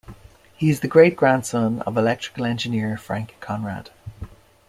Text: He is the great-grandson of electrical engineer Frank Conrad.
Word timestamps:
He 0.57 0.71
is 0.71 0.79
the 0.79 0.87
great-grandson 0.87 1.81
of 1.83 1.95
electrical 1.95 2.43
engineer 2.43 2.97
Frank 2.97 3.35
Conrad. 3.39 3.91